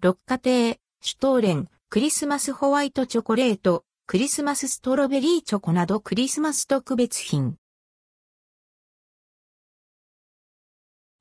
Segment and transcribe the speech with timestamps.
[0.00, 7.56] 六花亭、シュトーレン、クリスマスホワイトチョコレート、クリスマスストロベリーチョコなどクリスマス特別品。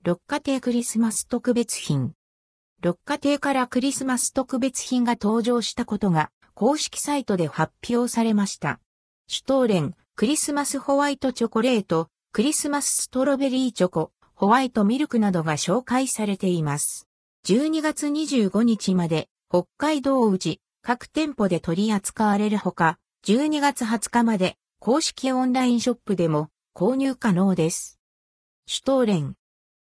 [0.03, 2.13] 六花亭クリスマス特別品。
[2.79, 8.79] 六花亭からクリスマス特別品が登場したことが公式サイトで発表されました。
[9.25, 17.06] シュトーレン、クリスマスホワイトチョコレート、クリスマスストロベリーチョコ、ホワイトミルクなどが紹介されています。
[17.45, 27.99] 12月25日まで北海道うち各店舗で取り扱われるほか、12月20日まで公式オンラインショップでも購入可能です。
[28.67, 29.35] シュトーレン。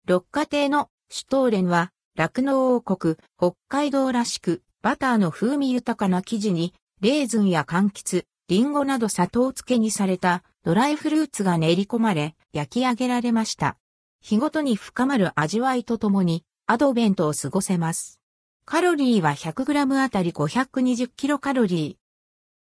[0.06, 13.76] 六花亭のシュトーレンは、酪農王国、北海道らしく、バターの風味豊かな生地に、レーズンや柑橘、リンゴなど砂糖漬けにされたドライフルーツが練り込まれ、焼き上げられました。
[14.20, 18.20] 日ごとに深まる味わいとともに、アドベントを過ごせます。
[18.66, 21.96] カロリーは 100g あたり520キロカロリ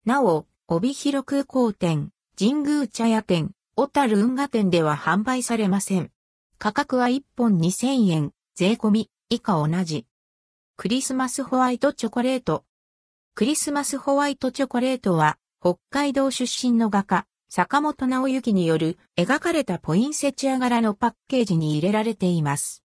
[0.07, 0.09] ー。
[0.09, 6.13] なお、帯広空港店、神宮茶屋店、小樽運河店では販売されません。
[6.57, 10.07] 価格は1本2000円、税込み、以下同じ。
[10.77, 12.65] クリスマスホワイトチョコレート。
[13.35, 22.86] クリスマスホワイトチョコレートは、北海道出身の画家、坂本直之による描かれたポインセチア柄のパッケージに入れられています。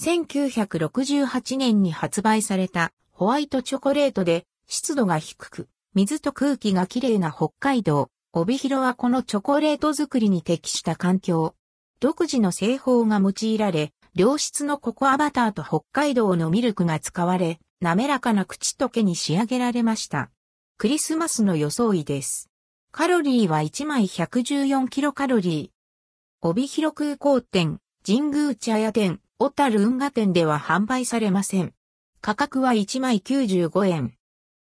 [0.00, 11.54] 1968年に発売されたホワイトチョコレートで湿度が低く、水と空気がきれいな北海道、帯広はこのチョコレート作りに適した環境、
[12.00, 20.30] 独自の製法が用いられ、良質のココアバターと北海道のミルクが使われ、滑らかな口溶けに仕上げられました。
[20.78, 22.48] クリスマスの装いです。
[22.90, 26.48] カロリーは1枚114キロカロリー。
[26.48, 31.72] 帯広空港店、神宮茶屋店、小樽運河店では販売されません。
[32.20, 34.12] 価格は1枚95円。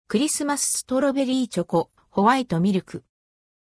[0.06, 3.02] クリスマスストロベリーチョコ、ホワイトミルク。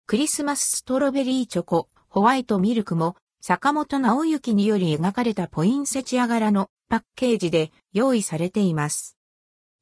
[0.07, 9.19] クリスマスストロベリーチョコ、ホワイトミルクも坂本直之により描かれたポインセチア柄のパッケージで用意されています。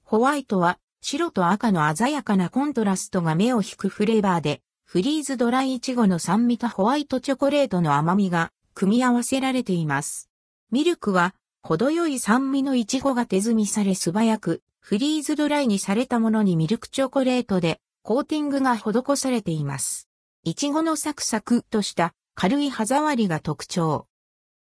[0.04, 10.31] ホワイトは白と赤の鮮やかなコントラストが目を引くフレーバーで、フリーズドライイチゴの酸味とホワイトチョコレートの甘みが組み合わせられています。
[10.72, 20.08] ミルクは程よい酸味のイチゴが手摘みされ素早くフリーズドライにされたものにミルクチョコレートでコーティングが施されています。
[20.44, 24.06] イチゴのサクサクとした軽い歯触りが特徴。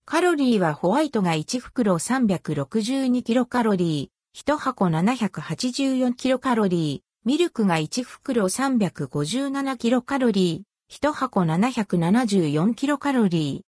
[0.06, 13.69] カロリーはホワイトが1袋362キロカロリー、1箱784キロカロリー、ミルクが1袋357キロカロリー、1箱774キロカロリー。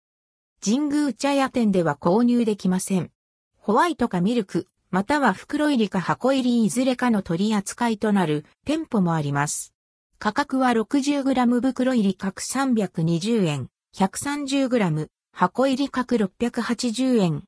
[0.64, 3.10] 神宮茶屋店では購入できません。
[3.56, 9.72] ホワイトかミルク、または袋入りか箱入りいずれかの取り扱いとなる店舗もあります。
[10.18, 13.68] 価格は 60g 袋入り各320円。
[13.96, 17.44] 130g、箱入り各680円、